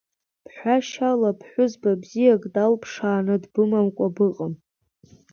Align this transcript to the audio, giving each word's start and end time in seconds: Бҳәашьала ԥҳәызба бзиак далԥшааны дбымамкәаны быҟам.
Бҳәашьала 0.43 1.31
ԥҳәызба 1.39 1.91
бзиак 2.01 2.43
далԥшааны 2.53 3.35
дбымамкәаны 3.43 4.13
быҟам. 4.15 4.53